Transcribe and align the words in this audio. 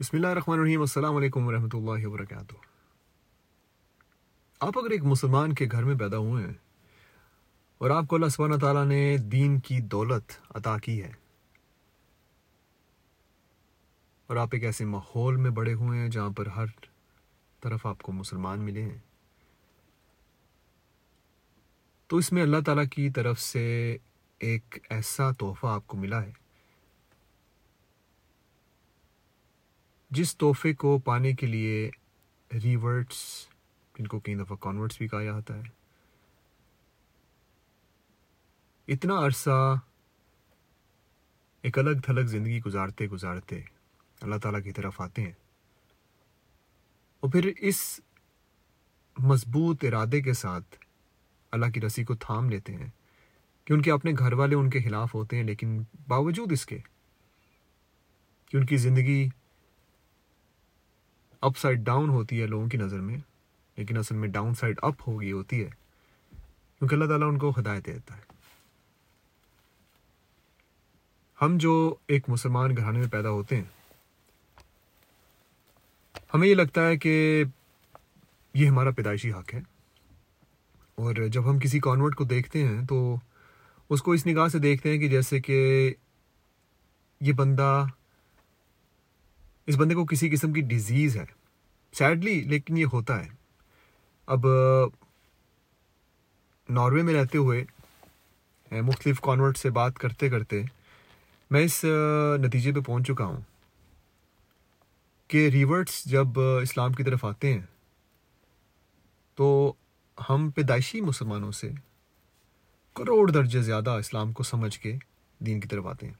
بسم 0.00 0.16
اللہ 0.16 0.26
الرحمن 0.26 0.58
الرحیم، 0.58 0.80
السلام 0.80 1.16
علیکم 1.16 1.46
ورحمۃ 1.46 1.74
اللہ 1.74 2.06
وبرکاتہ۔ 2.06 2.54
آپ 4.60 4.78
اگر 4.78 4.90
ایک 4.90 5.02
مسلمان 5.04 5.52
کے 5.54 5.66
گھر 5.72 5.84
میں 5.84 5.94
پیدا 5.94 6.18
ہوئے 6.18 6.44
ہیں 6.44 6.52
اور 7.80 7.90
آپ 7.90 8.06
کو 8.08 8.16
اللہ 8.16 8.28
سبحانہ 8.28 8.56
تعالیٰ 8.60 8.84
نے 8.84 9.16
دین 9.32 9.58
کی 9.60 9.80
دولت 9.90 10.32
عطا 10.56 10.76
کی 10.78 11.02
ہے 11.02 11.10
اور 14.28 14.36
آپ 14.36 14.48
ایک 14.52 14.64
ایسے 14.64 14.84
ماحول 14.94 15.36
میں 15.36 15.50
بڑے 15.50 15.74
ہوئے 15.74 15.98
ہیں 15.98 16.08
جہاں 16.08 16.30
پر 16.36 16.46
ہر 16.56 16.66
طرف 17.62 17.86
آپ 17.86 18.02
کو 18.02 18.12
مسلمان 18.12 18.64
ملے 18.64 18.82
ہیں، 18.82 18.98
تو 22.10 22.16
اس 22.16 22.32
میں 22.32 22.42
اللہ 22.42 22.60
تعالیٰ 22.66 22.88
کی 22.92 23.10
طرف 23.10 23.40
سے 23.40 23.96
ایک 24.40 24.78
ایسا 24.90 25.30
تحفہ 25.30 25.66
آپ 25.66 25.86
کو 25.86 25.96
ملا 25.96 26.22
ہے۔ 26.22 26.32
جس 30.10 30.36
تحفے 30.36 30.72
کو 30.74 30.98
پانے 30.98 31.32
کے 31.32 31.46
لیے 31.46 31.90
ریورٹس، 32.64 33.48
جن 33.98 34.06
کو 34.06 34.20
کئی 34.20 34.34
دفعہ 34.34 34.56
کانورٹس 34.56 34.98
بھی 34.98 35.08
کہا 35.08 35.22
جاتا 35.24 35.56
ہے، 35.56 35.62
اتنا 38.88 39.18
عرصہ 39.18 39.74
ایک 41.62 41.78
الگ 41.78 42.00
تھلگ 42.04 42.26
زندگی 42.26 42.60
گزارتے 42.60 43.06
گزارتے 43.06 43.60
اللہ 44.20 44.36
تعالیٰ 44.36 44.62
کی 44.62 44.72
طرف 44.72 45.00
آتے 45.00 45.22
ہیں۔ 45.22 45.32
اور 47.20 47.30
پھر 47.30 47.52
اس 47.58 48.00
مضبوط 49.18 49.84
ارادے 49.84 50.20
کے 50.20 50.32
ساتھ 50.32 50.76
اللہ 51.52 51.66
کی 51.66 51.80
رسی 51.80 52.04
کو 52.04 52.14
تھام 52.14 52.50
لیتے 52.50 52.74
ہیں 52.74 52.88
کہ 53.64 53.72
ان 53.72 53.82
کے 53.82 53.92
اپنے 53.92 54.12
گھر 54.18 54.32
والے 54.32 54.54
ان 54.54 54.70
کے 54.70 54.82
خلاف 54.82 55.14
ہوتے 55.14 55.36
ہیں، 55.36 55.44
لیکن 55.44 55.82
باوجود 56.08 56.52
اس 56.52 56.66
کے 56.66 56.78
کہ 58.46 58.56
ان 58.56 58.66
کی 58.66 58.76
زندگی 58.76 59.28
اپ 61.40 61.56
سائڈ 61.58 61.78
ڈاؤن 61.78 62.08
ہوتی 62.08 62.40
ہے 62.40 62.46
لوگوں 62.46 62.68
کی 62.68 62.78
نظر 62.78 63.00
میں، 63.00 63.16
لیکن 63.76 63.96
اصل 63.96 64.14
میں 64.14 64.28
ڈاؤن 64.28 64.54
سائڈ 64.54 64.78
اپ 64.82 64.94
ہو 65.06 65.20
گئی 65.20 65.32
ہوتی 65.32 65.64
ہے، 65.64 65.70
کیونکہ 66.78 66.94
اللہ 66.94 67.04
تعالیٰ 67.04 67.28
ان 67.28 67.38
کو 67.38 67.52
ہدایت 67.58 67.86
دیتا 67.86 68.16
ہے۔ 68.16 68.22
ہم 71.42 71.58
جو 71.58 71.94
ایک 72.06 72.28
مسلمان 72.28 72.76
گھرانے 72.76 72.98
میں 72.98 73.08
پیدا 73.08 73.30
ہوتے 73.30 73.56
ہیں، 73.56 73.64
ہمیں 76.34 76.48
یہ 76.48 76.54
لگتا 76.54 76.86
ہے 76.86 76.96
کہ 76.96 77.44
یہ 78.54 78.68
ہمارا 78.68 78.90
پیدائشی 78.90 79.32
حق 79.32 79.54
ہے۔ 79.54 79.60
اور 80.94 81.14
جب 81.14 81.50
ہم 81.50 81.58
کسی 81.58 81.80
کانورٹ 81.80 82.14
کو 82.14 82.24
دیکھتے 82.24 82.68
ہیں، 82.68 82.86
تو 82.86 83.16
اس 83.88 84.02
کو 84.02 84.12
اس 84.12 84.26
نگاہ 84.26 84.48
سے 84.48 84.58
دیکھتے 84.58 84.90
ہیں 84.90 84.98
کہ 84.98 85.08
جیسے 85.08 85.40
کہ 85.40 85.58
یہ 87.20 87.32
بندہ 87.32 87.84
اس 89.70 89.76
بندے 89.76 89.94
کو 89.94 90.04
کسی 90.04 90.30
قسم 90.30 90.52
کی 90.52 90.60
ڈیزیز 90.60 91.16
ہے۔ 91.16 91.24
سیڈلی 91.92 92.40
لیکن 92.40 92.76
یہ 92.76 92.86
ہوتا 92.92 93.24
ہے۔ 93.24 93.28
اب، 94.26 94.46
ناروے 96.68 97.02
میں 97.02 97.14
رہتے 97.14 97.38
ہوئے 97.38 97.64
مختلف 98.80 99.20
کانورٹ 99.20 99.58
سے 99.58 99.70
بات 99.70 99.98
کرتے 99.98 100.30
کرتے، 100.30 100.62
میں 101.50 101.60
اس، 101.60 101.84
نتیجے 102.38 102.72
پہ 102.72 102.80
پہنچ 102.80 103.06
چکا 103.06 103.24
ہوں۔ 103.24 103.40
کہ 105.28 105.48
ریورٹس 105.48 106.04
جب، 106.04 106.40
اسلام 106.40 106.92
کی 106.92 107.04
طرف 107.04 107.24
آتے 107.24 107.52
ہیں، 107.52 107.66
تو 109.34 109.72
ہم 110.30 110.50
پیدائشی 110.50 111.00
مسلمانوں 111.00 111.52
سے 111.52 111.70
کروڑ 112.94 113.30
درجے 113.30 113.62
زیادہ 113.62 113.90
اسلام 113.90 114.32
کو 114.32 114.42
سمجھ 114.42 114.78
کے 114.78 114.96
دین 115.38 115.60
کی 115.60 115.68
طرف 115.68 115.86
آتے 115.86 116.06
ہیں۔ 116.06 116.14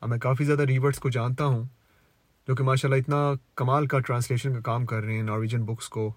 اب 0.00 0.08
میں 0.08 0.18
کافی 0.18 0.44
زیادہ 0.44 0.62
ریورٹس 0.62 0.98
کو 0.98 1.10
جانتا 1.10 1.44
ہوں۔ 1.44 1.64
جو 2.48 2.54
کہ 2.54 2.64
ماشاء 2.64 2.88
اللہ 2.88 3.00
اتنا 3.00 3.32
کمال 3.54 3.86
کا 3.86 3.98
ٹرانسلیشن 3.98 4.54
کا 4.54 4.60
کام 4.60 4.84
کر 4.86 5.02
رہے 5.02 5.14
ہیں، 5.14 5.22
نارویجن 5.22 5.62
بکس 5.64 5.88
کو 5.88 6.12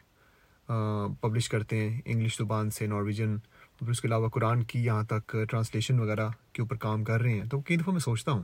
پبلش 1.21 1.49
کرتے 1.49 1.77
ہیں، 1.77 2.01
انگلش 2.05 2.37
زبان 2.37 2.69
سے 2.69 2.87
نارویجن، 2.87 3.37
پھر 3.79 3.89
اس 3.89 4.01
کے 4.01 4.07
علاوہ 4.07 4.29
قرآن 4.29 4.63
کی 4.63 4.83
یہاں 4.85 5.03
تک 5.03 5.37
ٹرانسلیشن 5.49 5.99
وغیرہ 5.99 6.27
کے 6.53 6.61
اوپر 6.61 6.77
کام 6.77 7.03
کر 7.03 7.21
رہے 7.21 7.33
ہیں۔ 7.33 7.45
تو 7.45 7.59
کئی 7.61 7.77
دفعہ 7.77 7.91
میں 7.91 7.99
سوچتا 7.99 8.31
ہوں 8.31 8.43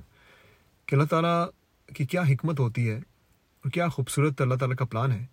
کہ 0.85 0.95
اللہ 0.95 1.05
تعالیٰ 1.05 1.45
کی 1.95 2.05
کیا 2.05 2.21
حکمت 2.21 2.59
ہوتی 2.59 2.89
ہے 2.89 2.95
اور 2.95 3.71
کیا 3.71 3.87
خوبصورت 3.87 4.41
اللہ 4.41 4.55
تعالیٰ 4.55 4.75
کا 4.75 4.85
پلان 4.85 5.11
ہے 5.11 5.25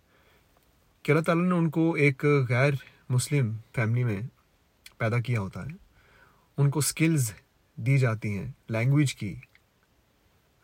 کہ 1.03 1.13
اللہ 1.13 1.23
تعالیٰ 1.23 1.45
نے 1.45 1.55
ان 1.55 1.71
کو 1.71 1.93
ایک 1.95 2.25
غیر 2.49 2.73
مسلم 3.09 3.53
فیملی 3.75 4.05
میں 4.05 4.21
پیدا 4.99 5.21
کیا 5.21 5.41
ہوتا 5.41 5.63
ہے۔ 5.63 5.71
ان 6.59 6.71
کو 6.71 6.81
سکلز 6.81 7.33
دی 7.77 7.99
جاتی 7.99 8.37
ہیں 8.39 8.51
لینگویج 8.69 9.15
کی 9.15 9.35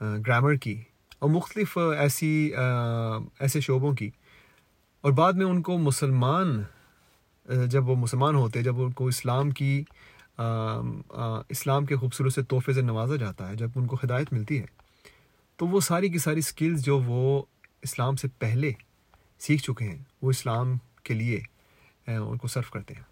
گرامر 0.00 0.54
کی۔ 0.54 0.80
اور 1.26 1.34
مختلف 1.34 1.78
ایسی 1.98 2.52
ایسے 3.40 3.60
شعبوں 3.60 3.92
کی۔ 3.92 4.10
اور 5.00 5.12
بعد 5.12 5.32
میں 5.32 5.46
ان 5.46 5.62
کو 5.62 5.78
مسلمان 5.78 6.62
جب 7.66 7.88
وہ 7.88 7.96
مسلمان 7.96 8.34
ہوتے، 8.34 8.62
جب 8.62 8.80
ان 8.80 8.92
کو 8.92 9.06
اسلام 9.06 9.50
کی 9.50 9.82
اسلام 11.48 11.86
کے 11.86 11.96
خوبصورت 11.96 12.32
سے 12.32 12.42
تحفے 12.42 12.72
سے 12.72 12.82
نوازا 12.82 13.16
جاتا 13.16 13.48
ہے، 13.48 13.56
جب 13.56 13.68
ان 13.74 13.86
کو 13.86 13.96
ہدایت 14.04 14.32
ملتی 14.32 14.60
ہے، 14.60 14.66
تو 15.56 15.66
وہ 15.66 15.80
ساری 15.80 16.08
کی 16.08 16.18
ساری 16.18 16.40
سکلز 16.40 16.84
جو 16.84 16.98
وہ 17.00 17.42
اسلام 17.82 18.16
سے 18.16 18.28
پہلے 18.38 18.72
سیکھ 19.38 19.62
چکے 19.62 19.84
ہیں، 19.84 19.98
وہ 20.22 20.30
اسلام 20.30 20.74
کے 21.02 21.14
لیے 21.14 21.40
ان 22.06 22.38
کو 22.38 22.48
صرف 22.48 22.70
کرتے 22.70 22.94
ہیں 22.94 23.02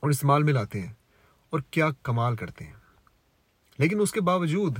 اور 0.00 0.10
استعمال 0.10 0.42
میں 0.42 0.52
لاتے 0.52 0.80
ہیں 0.80 0.92
اور 1.50 1.60
کیا 1.70 1.88
کمال 2.02 2.36
کرتے 2.36 2.64
ہیں۔ 2.64 2.72
لیکن 3.78 4.00
اس 4.00 4.12
کے 4.12 4.20
باوجود 4.20 4.78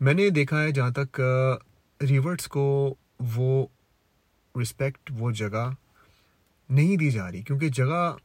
میں 0.00 0.14
نے 0.14 0.28
دیکھا 0.30 0.62
ہے 0.62 0.70
جہاں 0.70 0.90
تک 0.90 1.20
ریورٹس 2.00 2.46
کو 2.48 2.94
وہ 3.36 3.66
رسپیکٹ 4.54 5.10
وہ 5.18 5.30
جگہ 5.30 5.70
نہیں 6.68 6.96
دی 6.96 7.10
جا 7.10 7.30
رہی، 7.32 7.42
کیونکہ 7.42 7.68
جگہ 7.68 8.16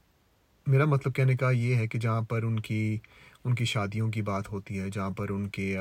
میرا 0.68 0.86
مطلب 0.86 1.16
کہنے 1.16 1.36
کا 1.36 1.52
یہ 1.52 1.76
ہے 1.76 1.88
کہ 1.88 2.00
جہاں 2.00 2.22
پر 2.22 2.44
ان 2.44 2.60
کی 2.60 2.98
ان 3.46 3.56
کی 3.56 3.66
شادیوں 3.66 4.10
کی 4.12 4.22
بات 4.22 4.52
ہوتی 4.52 4.80
ہے، 4.80 4.90
جہاں 4.90 5.10
پر 5.10 5.30
ان 5.32 5.48
کے 5.50 5.76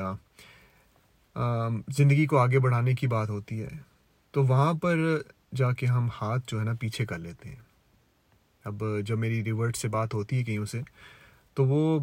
زندگی 1.97 2.25
کو 2.25 2.37
آگے 2.37 2.59
بڑھانے 2.59 2.93
کی 2.93 3.07
بات 3.07 3.29
ہوتی 3.29 3.61
ہے، 3.61 3.69
تو 4.33 4.43
وہاں 4.43 4.73
پر 4.73 4.97
جا 5.55 5.71
کے 5.71 5.85
ہم 5.85 6.07
ہاتھ 6.21 6.43
جو 6.47 6.59
ہے 6.59 6.63
نا 6.65 6.73
پیچھے 6.79 7.05
کر 7.05 7.19
لیتے 7.19 7.49
ہیں۔ 7.49 7.61
اب 8.65 8.83
جب 9.05 9.17
میری 9.19 9.43
ریورٹ 9.43 9.77
سے 9.77 9.87
بات 9.89 10.13
ہوتی 10.13 10.37
ہے 10.37 10.43
کہیں 10.43 10.65
سے 10.65 10.81
تو 11.57 11.65
وہ 11.65 11.99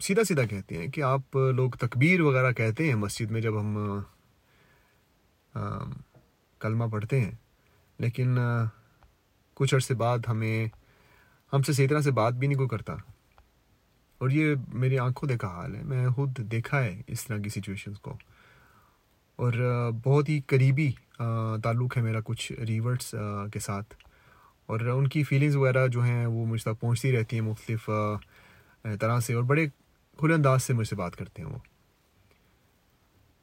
سیدھا 0.00 0.24
سیدھا 0.24 0.46
کہتے 0.46 0.78
ہیں 0.78 0.88
کہ 0.88 1.00
آپ 1.00 1.36
لوگ 1.36 1.70
تکبیر 1.70 2.20
وغیرہ 2.20 2.52
کہتے 2.52 2.88
ہیں 2.88 2.94
مسجد 2.94 3.30
میں 3.30 3.40
جب 3.40 3.60
ہم 3.60 3.78
کلمہ 6.58 6.84
پڑھتے 6.92 7.20
ہیں، 7.20 7.30
لیکن 7.98 8.38
کچھ 9.54 9.74
عرصے 9.74 9.94
بعد 9.94 10.18
ہمیں، 10.28 10.66
ہم 11.52 11.62
سے 11.62 11.72
صحیح 11.72 11.88
طرح 11.88 12.00
سے 12.00 12.10
بات 12.10 12.32
بھی 12.32 12.46
نہیں 12.46 12.56
کوئی 12.56 12.68
کرتا۔ 12.68 12.92
اور 14.18 14.30
یہ 14.30 14.54
میری 14.68 14.98
آنکھوں 14.98 15.28
دیکھا 15.28 15.48
حال 15.48 15.76
ہے، 15.76 15.82
میں 15.82 16.08
خود 16.08 16.38
دیکھا 16.38 16.84
ہے 16.84 17.02
اس 17.06 17.26
طرح 17.26 17.38
کی 17.38 17.48
سچویشنس 17.48 17.98
کو۔ 17.98 18.16
اور 19.36 19.52
بہت 20.04 20.28
ہی 20.28 20.40
قریبی 20.46 20.92
تعلق 21.62 21.96
ہے 21.96 22.02
میرا 22.02 22.18
کچھ 22.24 22.52
ریورٹس 22.52 23.14
کے 23.52 23.58
ساتھ۔ 23.58 23.94
اور 24.66 24.80
ان 24.80 25.08
کی 25.08 25.22
فیلنگز 25.22 25.56
وغیرہ 25.56 25.86
جو 25.86 26.02
ہیں 26.02 26.26
وہ 26.26 26.46
مجھ 26.46 26.62
تک 26.62 26.80
پہنچتی 26.80 27.12
رہتی 27.12 27.36
ہیں 27.36 27.44
مختلف 27.44 27.90
طرح 29.00 29.20
سے۔ 29.20 29.34
اور 29.34 29.42
بڑے 29.42 29.66
کھلے 30.20 30.34
انداز 30.34 30.62
سے 30.62 30.72
مجھ 30.72 30.88
سے 30.88 30.96
بات 30.96 31.16
کرتے 31.16 31.42
ہیں 31.42 31.48
وہ۔ 31.48 31.58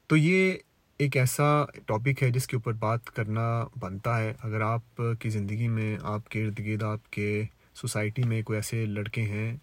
تو 0.08 0.18
یہ 0.18 0.54
ایک 0.98 1.18
ایسا 1.18 1.66
ٹاپک 1.86 2.24
ہے 2.24 2.30
جس 2.30 2.48
کے 2.48 2.56
اوپر 2.56 2.74
بات 2.74 3.06
کرنا 3.06 3.66
بنتا 3.80 4.20
ہے۔ 4.20 4.34
اگر 4.44 4.62
آپ 4.62 5.02
کی 5.20 5.30
زندگی 5.30 5.68
میں، 5.68 5.98
آپ 6.02 6.30
کے 6.30 6.46
ارد 6.46 6.60
گرد، 6.60 6.84
آپ 6.84 7.10
کے 7.10 7.44
سوسائٹی 7.76 8.24
میں 8.24 8.42
کوئی 8.42 8.58
ایسے 8.58 8.86
لڑکے 8.86 9.22
ہیں، 9.22 9.58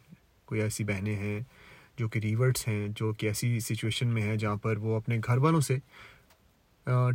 کوئی 0.44 0.60
ایسی 0.60 0.84
بہنیں 0.84 1.16
ہیں 1.16 1.40
جو 1.96 2.08
کہ 2.08 2.18
ریورٹس 2.18 2.68
ہیں، 2.68 2.88
جو 2.96 3.12
کہ 3.12 3.26
ایسی 3.26 3.60
سچویشن 3.60 4.08
میں 4.08 4.22
ہیں 4.22 4.36
جہاں 4.36 4.56
پر 4.56 4.76
وہ 4.76 4.96
اپنے 4.96 5.18
گھر 5.26 5.36
والوں 5.36 5.60
سے 5.60 5.78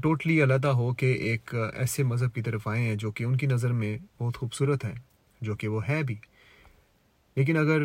ٹوٹلی 0.02 0.44
علیحدہ 0.44 0.68
ہو 0.68 0.94
کے 0.94 1.12
ایک 1.12 1.56
ایسے 1.74 2.04
مذہب 2.04 2.34
کی 2.34 2.42
طرف 2.42 2.68
آئے 2.68 2.82
ہیں 2.82 2.96
جو 2.96 3.12
کہ 3.12 3.24
ان 3.24 3.38
کی 3.38 3.48
نظر 3.48 3.72
میں 3.72 3.98
بہت 4.18 4.38
خوبصورت 4.38 4.86
ہے 4.86 4.94
جو 5.42 5.56
کہ 5.56 5.68
وہ 5.68 5.88
ہے 5.88 6.04
بھی۔ 6.04 6.16
لیکن 7.36 7.58
اگر 7.58 7.82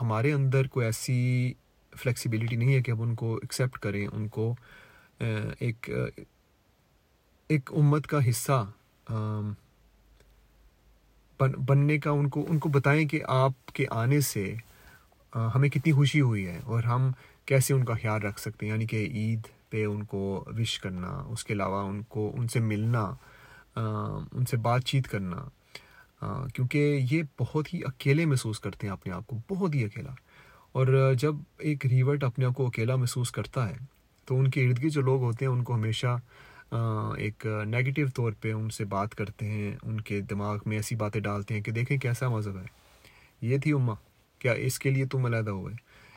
ہمارے 0.00 0.32
اندر 0.32 0.66
کوئی 0.66 0.86
ایسی 0.86 1.52
فلیکسیبلٹی 1.96 2.56
نہیں 2.56 2.74
ہے 2.74 2.82
کہ 2.82 2.90
ہم 2.90 3.02
ان 3.02 3.14
کو 3.14 3.34
ایکسیپٹ 3.34 3.78
کریں، 3.78 4.06
ان 4.12 4.28
کو 4.28 4.54
ایک 5.58 5.90
ایک 7.48 7.70
امت 7.76 8.06
کا 8.06 8.28
حصہ 8.28 8.70
بننے 11.68 11.98
کا 11.98 12.10
ان 12.10 12.28
کو 12.28 12.46
ان 12.48 12.58
کو 12.58 12.68
بتائیں 12.68 13.08
کہ 13.08 13.20
آپ 13.28 13.52
کے 13.66 13.86
آنے 13.90 14.20
سے 14.20 14.54
ہمیں 15.34 15.68
کتنی 15.68 15.92
خوشی 15.92 16.20
ہوئی 16.20 16.46
ہے 16.46 16.60
اور 16.64 16.84
ہم 16.84 17.10
کیسے 17.44 17.74
ان 17.74 17.84
کا 17.84 17.94
خیال 17.94 18.22
رکھ 18.22 18.40
سکتے 18.40 18.66
ہیں؟ 18.66 18.72
یعنی 18.72 18.86
کہ 18.86 18.96
عید 18.96 19.46
پہ 19.70 19.84
ان 19.84 20.02
کو 20.04 20.44
وش 20.58 20.78
کرنا، 20.78 21.08
اس 21.28 21.44
کے 21.44 21.54
علاوہ 21.54 21.88
ان 21.88 22.02
کو، 22.02 22.32
ان 22.34 22.48
سے 22.48 22.60
ملنا 22.60 23.14
ان 24.32 24.46
سے 24.50 24.56
بات 24.56 24.84
چیت 24.84 25.08
کرنا۔ 25.08 25.36
کیونکہ 26.54 27.00
یہ 27.10 27.22
بہت 27.40 27.74
ہی 27.74 27.80
اکیلے 27.84 28.26
محسوس 28.26 28.60
کرتے 28.60 28.86
ہیں 28.86 28.92
اپنے 28.92 29.12
آپ 29.12 29.26
کو، 29.26 29.36
بہت 29.50 29.74
ہی 29.74 29.84
اکیلا۔ 29.84 30.10
اور 30.72 31.14
جب 31.18 31.34
ایک 31.58 31.86
ریورٹ 31.86 32.24
اپنے 32.24 32.44
آپ 32.44 32.54
کو 32.54 32.66
اکیلا 32.66 32.96
محسوس 32.96 33.30
کرتا 33.30 33.70
ہے، 33.70 33.76
تو 34.24 34.38
ان 34.38 34.50
کے 34.50 34.66
ارد 34.66 34.82
گرد 34.82 34.92
جو 34.92 35.00
لوگ 35.00 35.22
ہوتے 35.22 35.44
ہیں، 35.44 35.52
ان 35.52 35.64
کو 35.64 35.74
ہمیشہ 35.74 36.16
ایک 37.16 37.46
نگیٹو 37.46 38.02
طور 38.14 38.32
پہ 38.40 38.52
ان 38.52 38.70
سے 38.70 38.84
بات 38.84 39.14
کرتے 39.14 39.46
ہیں، 39.46 39.76
ان 39.82 40.00
کے 40.00 40.20
دماغ 40.20 40.58
میں 40.66 40.76
ایسی 40.76 40.94
باتیں 40.94 41.20
ڈالتے 41.20 41.54
ہیں 41.54 41.60
کہ 41.60 41.72
دیکھیں 41.72 41.98
کیسا 41.98 42.28
مذہب 42.28 42.56
ہے۔ 42.56 42.66
یہ 43.40 43.58
تھی 43.58 43.72
اماں، 43.72 43.94
کیا 44.38 44.52
اس 44.52 44.78
کے 44.78 44.90
لیے 44.90 45.06
تم 45.06 45.24
علیحدہ 45.24 45.50
ہوئے 45.50 45.74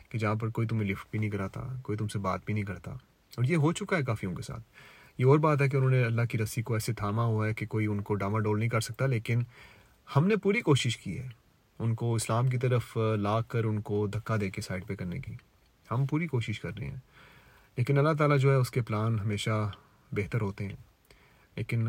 کہ 0.08 0.18
جہاں 0.18 0.34
پر 0.34 0.48
کوئی 0.48 0.68
تمہیں 0.68 0.90
لفٹ 0.90 1.06
بھی 1.10 1.18
نہیں 1.18 1.30
کراتا، 1.30 1.60
کوئی 1.82 1.98
تم 1.98 2.08
سے 2.08 2.18
بات 2.18 2.40
بھی 2.44 2.54
نہیں 2.54 2.64
کرتا۔ 2.64 2.90
اور 2.90 3.44
یہ 3.44 3.56
ہو 3.56 3.72
چکا 3.72 3.96
ہے 3.96 4.02
کافیوں 4.02 4.34
کے 4.34 4.42
ساتھ۔ 4.42 4.62
یہ 5.18 5.24
اور 5.24 5.38
بات 5.38 5.62
ہے 5.62 5.68
کہ 5.68 5.76
انہوں 5.76 5.90
نے 5.90 6.04
اللہ 6.04 6.22
کی 6.30 6.38
رسی 6.38 6.62
کو 6.62 6.74
ایسے 6.74 6.92
تھاما 6.92 7.24
ہوا 7.24 7.48
ہے 7.48 7.54
کہ 7.54 7.66
کوئی 7.66 7.86
ان 7.86 8.00
کو 8.00 8.14
ڈاما 8.14 8.38
ڈول 8.38 8.58
نہیں 8.58 8.68
کر 8.68 8.80
سکتا، 8.80 9.06
لیکن 9.06 9.42
ہم 10.16 10.26
نے 10.26 10.36
پوری 10.36 10.60
کوشش 10.60 10.96
کی 10.96 11.18
ہے 11.18 11.28
ان 11.78 11.94
کو 11.94 12.14
اسلام 12.14 12.48
کی 12.48 12.58
طرف 12.58 12.98
لا 13.16 13.40
کر 13.40 13.64
ان 13.64 13.80
کو 13.80 14.06
دھکا 14.06 14.36
دے 14.40 14.50
کے 14.50 14.62
سائڈ 14.62 14.86
پہ 14.86 14.94
کرنے 14.94 15.18
کی۔ 15.18 15.32
ہم 15.90 16.06
پوری 16.06 16.26
کوشش 16.26 16.60
کر 16.60 16.76
رہے 16.78 16.86
ہیں۔ 16.86 16.96
لیکن 17.76 17.98
اللہ 17.98 18.12
تعالیٰ 18.18 18.38
جو 18.38 18.50
ہے 18.50 18.56
اس 18.56 18.70
کے 18.70 18.82
پلان 18.82 19.18
ہمیشہ 19.18 19.70
بہتر 20.12 20.40
ہوتے 20.40 20.64
ہیں۔ 20.64 20.76
لیکن 21.56 21.88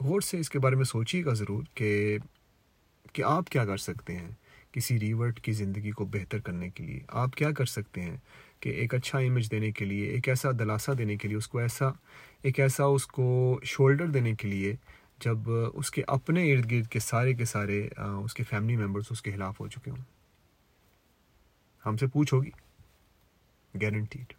غور 0.00 0.20
سے 0.20 0.38
اس 0.38 0.50
کے 0.50 0.58
بارے 0.58 0.76
میں 0.76 0.84
سوچیے 0.84 1.24
گا 1.24 1.32
ضرور 1.32 1.62
کہ 1.74 2.18
کہ 3.12 3.22
آپ 3.22 3.50
کیا 3.50 3.64
کر 3.64 3.76
سکتے 3.76 4.16
ہیں 4.16 4.28
کسی 4.72 5.00
ریورٹ 5.00 5.40
کی 5.40 5.52
زندگی 5.52 5.90
کو 5.90 6.04
بہتر 6.04 6.38
کرنے 6.38 6.70
کے 6.70 6.84
لیے۔ 6.84 7.00
آپ 7.08 7.30
کیا 7.30 7.50
کر 7.50 7.64
سکتے 7.64 8.02
ہیں 8.02 8.16
کہ 8.60 8.68
ایک 8.68 8.94
اچھا 8.94 9.18
امیج 9.18 9.50
دینے 9.50 9.72
کے 9.72 9.84
لیے، 9.84 10.08
ایک 10.08 10.28
ایسا 10.28 10.50
دلاسا 10.58 10.92
دینے 10.98 11.16
کے 11.16 11.28
لیے، 11.28 11.36
اس 11.36 11.48
کو 11.48 11.58
ایسا، 11.58 11.88
ایک 12.42 12.60
ایسا 12.60 12.84
اس 12.84 13.06
کو 13.06 13.60
شولڈر 13.64 14.06
دینے 14.06 14.34
کے 14.34 14.48
لیے 14.48 14.74
جب 15.18 15.38
اس 15.74 15.90
کے 15.90 16.02
اپنے 16.06 16.52
ارد 16.52 16.70
گرد 16.70 16.86
کے 16.86 16.98
سارے 17.00 17.34
کے 17.34 17.44
سارے 17.44 17.88
اس 17.96 18.34
کے 18.34 18.42
فیملی 18.42 18.76
ممبرس 18.76 19.06
اس 19.10 19.22
کے 19.22 19.32
خلاف 19.32 19.60
ہو 19.60 19.68
چکے 19.68 19.90
ہوں۔ 19.90 20.04
ہم 21.86 21.96
سے 21.96 22.06
پوچھ 22.06 22.34
ہوگی؟ 22.34 22.50
گارنٹیڈ 23.82 24.32